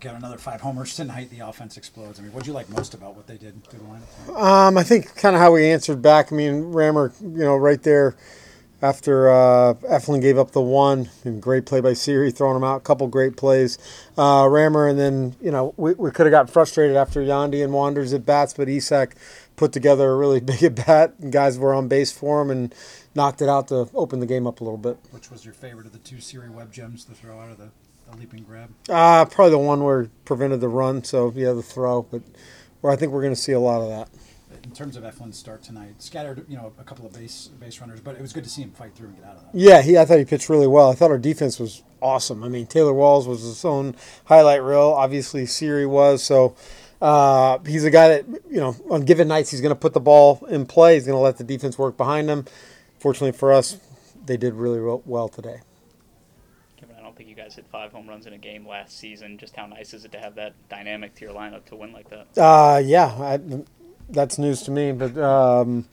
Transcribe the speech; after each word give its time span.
got 0.00 0.14
another 0.14 0.38
five 0.38 0.60
homers 0.60 0.96
tonight. 0.96 1.30
The 1.30 1.40
offense 1.40 1.76
explodes. 1.76 2.18
I 2.18 2.22
mean, 2.22 2.32
what 2.32 2.44
do 2.44 2.48
you 2.48 2.54
like 2.54 2.68
most 2.70 2.94
about 2.94 3.16
what 3.16 3.26
they 3.26 3.36
did 3.36 3.62
to 3.64 3.76
the 3.76 3.84
lineup? 3.84 4.42
Um, 4.42 4.78
I 4.78 4.82
think 4.82 5.14
kind 5.16 5.36
of 5.36 5.42
how 5.42 5.52
we 5.52 5.70
answered 5.70 6.02
back. 6.02 6.32
I 6.32 6.36
mean, 6.36 6.72
Rammer, 6.72 7.12
you 7.20 7.44
know, 7.44 7.56
right 7.56 7.82
there 7.82 8.16
after 8.82 9.28
uh, 9.28 9.74
Eflin 9.74 10.20
gave 10.20 10.38
up 10.38 10.52
the 10.52 10.60
one, 10.60 11.10
and 11.24 11.42
great 11.42 11.66
play 11.66 11.80
by 11.80 11.92
Siri, 11.92 12.30
throwing 12.30 12.56
him 12.56 12.64
out. 12.64 12.76
A 12.76 12.80
couple 12.80 13.06
great 13.08 13.36
plays, 13.36 13.78
uh, 14.16 14.46
Rammer, 14.50 14.88
and 14.88 14.98
then 14.98 15.36
you 15.40 15.50
know 15.50 15.74
we, 15.76 15.94
we 15.94 16.10
could 16.10 16.26
have 16.26 16.30
got 16.30 16.48
frustrated 16.48 16.96
after 16.96 17.20
Yandy 17.20 17.62
and 17.62 17.72
Wanders 17.72 18.12
at 18.12 18.24
bats, 18.24 18.54
but 18.54 18.68
Isaac 18.68 19.16
put 19.56 19.72
together 19.72 20.10
a 20.10 20.16
really 20.16 20.40
big 20.40 20.62
at 20.62 20.74
bat. 20.86 21.14
And 21.20 21.32
guys 21.32 21.58
were 21.58 21.74
on 21.74 21.88
base 21.88 22.10
for 22.12 22.40
him 22.40 22.50
and 22.50 22.74
knocked 23.14 23.42
it 23.42 23.48
out 23.48 23.68
to 23.68 23.88
open 23.94 24.20
the 24.20 24.26
game 24.26 24.46
up 24.46 24.60
a 24.60 24.64
little 24.64 24.78
bit. 24.78 24.96
Which 25.10 25.30
was 25.30 25.44
your 25.44 25.54
favorite 25.54 25.86
of 25.86 25.92
the 25.92 25.98
two 25.98 26.20
Siri 26.20 26.48
Web 26.48 26.72
gems 26.72 27.04
to 27.04 27.12
throw 27.12 27.38
out 27.38 27.50
of 27.50 27.58
the, 27.58 27.70
the 28.10 28.18
leaping 28.18 28.44
grab? 28.44 28.70
Uh, 28.88 29.24
probably 29.24 29.50
the 29.50 29.58
one 29.58 29.82
where 29.82 30.02
it 30.02 30.24
prevented 30.24 30.60
the 30.60 30.68
run. 30.68 31.04
So 31.04 31.32
yeah, 31.34 31.52
the 31.52 31.62
throw, 31.62 32.02
but 32.02 32.22
where 32.80 32.92
I 32.92 32.96
think 32.96 33.12
we're 33.12 33.22
going 33.22 33.34
to 33.34 33.40
see 33.40 33.52
a 33.52 33.60
lot 33.60 33.82
of 33.82 33.88
that. 33.88 34.08
In 34.64 34.72
terms 34.72 34.96
of 34.96 35.04
Eflin's 35.04 35.38
start 35.38 35.62
tonight, 35.62 36.02
scattered, 36.02 36.44
you 36.48 36.56
know, 36.56 36.72
a 36.78 36.84
couple 36.84 37.06
of 37.06 37.12
base 37.12 37.48
base 37.58 37.80
runners, 37.80 38.00
but 38.00 38.14
it 38.14 38.20
was 38.20 38.32
good 38.32 38.44
to 38.44 38.50
see 38.50 38.62
him 38.62 38.70
fight 38.72 38.94
through 38.94 39.08
and 39.08 39.16
get 39.16 39.24
out 39.24 39.36
of 39.36 39.42
that. 39.42 39.50
Yeah, 39.54 39.80
he. 39.80 39.96
I 39.96 40.04
thought 40.04 40.18
he 40.18 40.24
pitched 40.24 40.48
really 40.48 40.66
well. 40.66 40.90
I 40.90 40.94
thought 40.94 41.10
our 41.10 41.18
defense 41.18 41.58
was 41.58 41.82
awesome. 42.02 42.44
I 42.44 42.48
mean, 42.48 42.66
Taylor 42.66 42.92
Walls 42.92 43.26
was 43.26 43.42
his 43.42 43.64
own 43.64 43.96
highlight 44.26 44.62
reel. 44.62 44.94
Obviously, 44.96 45.46
Siri 45.46 45.86
was. 45.86 46.22
So 46.22 46.56
uh, 47.00 47.58
he's 47.66 47.84
a 47.84 47.90
guy 47.90 48.08
that 48.08 48.26
you 48.50 48.60
know 48.60 48.76
on 48.90 49.02
given 49.02 49.28
nights 49.28 49.50
he's 49.50 49.60
going 49.60 49.74
to 49.74 49.80
put 49.80 49.94
the 49.94 50.00
ball 50.00 50.44
in 50.50 50.66
play. 50.66 50.94
He's 50.94 51.06
going 51.06 51.16
to 51.16 51.22
let 51.22 51.38
the 51.38 51.44
defense 51.44 51.78
work 51.78 51.96
behind 51.96 52.28
him. 52.28 52.44
Fortunately 52.98 53.32
for 53.32 53.52
us, 53.52 53.78
they 54.26 54.36
did 54.36 54.54
really 54.54 54.80
well 55.04 55.28
today. 55.28 55.60
Kevin, 57.20 57.28
I 57.28 57.28
don't 57.28 57.28
think 57.28 57.28
you 57.28 57.34
guys 57.36 57.54
hit 57.54 57.66
five 57.70 57.92
home 57.92 58.08
runs 58.08 58.26
in 58.26 58.32
a 58.32 58.38
game 58.38 58.66
last 58.66 58.98
season. 58.98 59.38
Just 59.38 59.56
how 59.56 59.66
nice 59.66 59.94
is 59.94 60.04
it 60.04 60.12
to 60.12 60.18
have 60.18 60.34
that 60.36 60.54
dynamic 60.68 61.14
to 61.16 61.24
your 61.24 61.34
lineup 61.34 61.64
to 61.66 61.76
win 61.76 61.92
like 61.92 62.08
that? 62.10 62.26
Uh, 62.40 62.78
yeah, 62.78 63.06
I, 63.06 63.40
that's 64.08 64.38
news 64.38 64.62
to 64.62 64.70
me, 64.70 64.92
but 64.92 65.16
um, 65.18 65.86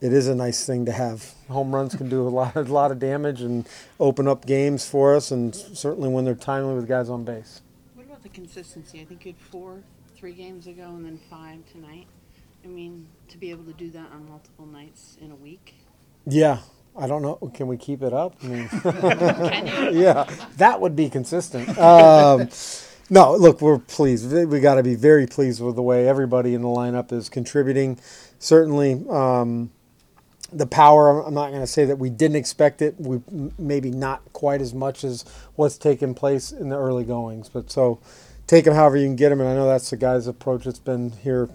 it 0.00 0.12
is 0.12 0.28
a 0.28 0.34
nice 0.34 0.64
thing 0.64 0.86
to 0.86 0.92
have. 0.92 1.34
Home 1.48 1.74
runs 1.74 1.94
can 1.94 2.08
do 2.08 2.26
a 2.26 2.30
lot, 2.30 2.56
a 2.56 2.62
lot 2.62 2.90
of 2.90 2.98
damage 2.98 3.40
and 3.40 3.68
open 3.98 4.28
up 4.28 4.46
games 4.46 4.88
for 4.88 5.14
us, 5.16 5.30
and 5.30 5.54
certainly 5.54 6.08
when 6.08 6.24
they're 6.24 6.34
timely 6.34 6.74
with 6.74 6.88
guys 6.88 7.08
on 7.08 7.24
base. 7.24 7.62
What 7.94 8.06
about 8.06 8.22
the 8.22 8.28
consistency? 8.28 9.00
I 9.00 9.04
think 9.04 9.24
you 9.24 9.32
had 9.32 9.40
four 9.40 9.82
three 10.16 10.32
games 10.32 10.66
ago 10.66 10.88
and 10.88 11.04
then 11.04 11.18
five 11.30 11.58
tonight. 11.72 12.06
I 12.64 12.66
mean, 12.66 13.06
to 13.28 13.38
be 13.38 13.50
able 13.50 13.64
to 13.64 13.72
do 13.72 13.90
that 13.92 14.10
on 14.12 14.28
multiple 14.28 14.66
nights 14.66 15.16
in 15.20 15.30
a 15.30 15.36
week. 15.36 15.74
Yeah, 16.26 16.58
I 16.98 17.06
don't 17.06 17.22
know. 17.22 17.36
Can 17.54 17.68
we 17.68 17.76
keep 17.78 18.02
it 18.02 18.12
up? 18.12 18.36
I 18.42 18.46
mean, 18.48 18.68
Can 19.48 19.66
you? 19.66 19.90
yeah, 19.92 20.28
that 20.56 20.80
would 20.80 20.96
be 20.96 21.10
consistent. 21.10 21.78
Um, 21.78 22.48
no, 23.10 23.36
look, 23.36 23.60
we're 23.62 23.78
pleased. 23.78 24.32
We 24.32 24.60
got 24.60 24.76
to 24.76 24.82
be 24.82 24.96
very 24.96 25.26
pleased 25.26 25.62
with 25.62 25.76
the 25.76 25.82
way 25.82 26.08
everybody 26.08 26.54
in 26.54 26.62
the 26.62 26.68
lineup 26.68 27.12
is 27.12 27.28
contributing. 27.28 27.98
Certainly, 28.38 29.04
um, 29.10 29.70
the 30.52 30.66
power. 30.66 31.24
I'm 31.24 31.34
not 31.34 31.50
going 31.50 31.62
to 31.62 31.66
say 31.66 31.84
that 31.86 31.98
we 31.98 32.10
didn't 32.10 32.36
expect 32.36 32.82
it. 32.82 32.96
We 32.98 33.16
m- 33.32 33.52
maybe 33.58 33.90
not 33.90 34.22
quite 34.32 34.60
as 34.60 34.74
much 34.74 35.04
as 35.04 35.24
what's 35.56 35.78
taken 35.78 36.14
place 36.14 36.52
in 36.52 36.68
the 36.70 36.76
early 36.76 37.04
goings, 37.04 37.48
but 37.48 37.70
so 37.70 38.00
take 38.46 38.64
them 38.64 38.74
however 38.74 38.96
you 38.96 39.06
can 39.06 39.16
get 39.16 39.30
them. 39.30 39.40
And 39.40 39.48
I 39.48 39.54
know 39.54 39.66
that's 39.68 39.90
the 39.90 39.96
guy's 39.96 40.26
approach 40.26 40.64
that's 40.64 40.78
been 40.78 41.12
here 41.12 41.48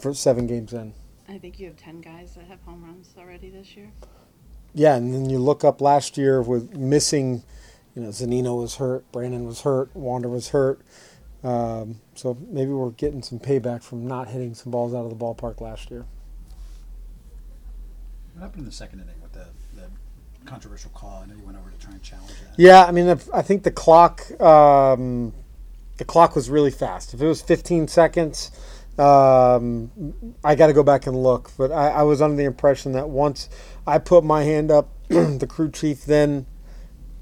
for 0.00 0.14
seven 0.14 0.46
games 0.46 0.72
in. 0.72 0.94
I 1.28 1.38
think 1.38 1.60
you 1.60 1.66
have 1.66 1.76
ten 1.76 2.00
guys 2.00 2.34
that 2.34 2.46
have 2.46 2.60
home 2.62 2.84
runs 2.84 3.14
already 3.18 3.50
this 3.50 3.76
year. 3.76 3.90
Yeah, 4.74 4.96
and 4.96 5.12
then 5.12 5.28
you 5.28 5.38
look 5.38 5.64
up 5.64 5.80
last 5.80 6.16
year 6.16 6.40
with 6.42 6.76
missing, 6.76 7.42
you 7.94 8.02
know, 8.02 8.08
Zunino 8.08 8.60
was 8.60 8.76
hurt, 8.76 9.10
Brandon 9.12 9.44
was 9.44 9.62
hurt, 9.62 9.94
Wander 9.94 10.28
was 10.28 10.50
hurt. 10.50 10.80
Um, 11.42 12.00
so 12.14 12.36
maybe 12.48 12.70
we're 12.70 12.90
getting 12.90 13.22
some 13.22 13.38
payback 13.38 13.82
from 13.82 14.06
not 14.06 14.28
hitting 14.28 14.54
some 14.54 14.70
balls 14.70 14.94
out 14.94 15.04
of 15.04 15.10
the 15.10 15.16
ballpark 15.16 15.60
last 15.60 15.90
year. 15.90 16.04
What 18.34 18.42
happened 18.42 18.60
in 18.60 18.66
the 18.66 18.72
second 18.72 19.00
inning 19.00 19.20
with 19.22 19.32
the, 19.32 19.46
the 19.74 19.88
controversial 20.44 20.90
call? 20.90 21.22
I 21.22 21.26
know 21.26 21.34
you 21.34 21.44
went 21.44 21.58
over 21.58 21.70
to 21.70 21.78
try 21.78 21.92
and 21.92 22.02
challenge 22.02 22.28
that. 22.28 22.58
Yeah, 22.58 22.84
I 22.84 22.92
mean, 22.92 23.08
I 23.32 23.42
think 23.42 23.62
the 23.62 23.70
clock, 23.70 24.30
um, 24.40 25.32
the 25.96 26.04
clock 26.04 26.36
was 26.36 26.48
really 26.48 26.70
fast. 26.70 27.14
If 27.14 27.22
it 27.22 27.26
was 27.26 27.42
15 27.42 27.88
seconds, 27.88 28.50
um, 28.98 29.90
I 30.44 30.54
got 30.54 30.66
to 30.66 30.72
go 30.72 30.82
back 30.82 31.06
and 31.06 31.22
look. 31.22 31.52
But 31.56 31.72
I, 31.72 31.88
I 31.90 32.02
was 32.02 32.20
under 32.20 32.36
the 32.36 32.44
impression 32.44 32.92
that 32.92 33.08
once 33.08 33.48
I 33.86 33.98
put 33.98 34.24
my 34.24 34.44
hand 34.44 34.70
up, 34.70 34.90
the 35.08 35.46
crew 35.48 35.70
chief 35.70 36.04
then 36.04 36.46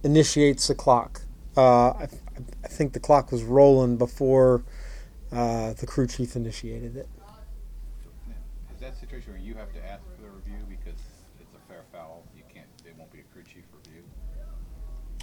initiates 0.02 0.68
the 0.68 0.74
clock. 0.74 1.22
Uh, 1.56 1.90
I, 1.90 2.08
I 2.64 2.68
think 2.68 2.92
the 2.92 3.00
clock 3.00 3.32
was 3.32 3.42
rolling 3.42 3.96
before 3.96 4.62
uh, 5.32 5.72
the 5.74 5.86
crew 5.86 6.06
chief 6.06 6.36
initiated 6.36 6.96
it. 6.96 7.08
Is 8.74 8.80
that 8.80 8.92
a 8.92 8.96
situation 8.96 9.32
where 9.32 9.42
you 9.42 9.54
have 9.54 9.72
to 9.72 9.84
ask 9.90 10.02
for 10.04 10.22
the 10.22 10.28
review 10.28 10.64
because 10.68 11.00
it's 11.40 11.52
a 11.54 11.72
fair 11.72 11.82
foul? 11.92 12.22
You 12.36 12.44
can't, 12.52 12.66
it 12.86 12.94
won't 12.96 13.12
be 13.12 13.18
a 13.18 13.22
crew 13.34 13.42
chief 13.42 13.64
review? 13.84 14.02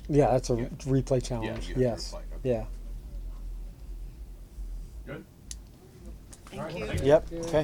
Yeah, 0.09 0.31
that's 0.31 0.50
a 0.50 0.56
Yeah. 0.56 0.66
replay 0.91 1.23
challenge. 1.23 1.67
to 1.73 1.79
yes. 1.79 2.12
replay, 2.12 2.17
okay. 2.17 2.50
Yeah. 2.50 2.66
Thank 6.56 6.78
you. 6.78 7.00
Yep. 7.04 7.28
Okay. 7.32 7.46